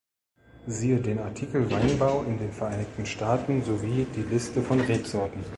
Siehe 0.65 0.97
den 0.99 1.19
Artikel 1.19 1.69
Weinbau 1.69 2.23
in 2.23 2.39
den 2.39 2.51
Vereinigten 2.51 3.05
Staaten 3.05 3.61
sowie 3.63 4.07
die 4.15 4.23
Liste 4.23 4.63
von 4.63 4.81
Rebsorten. 4.81 5.43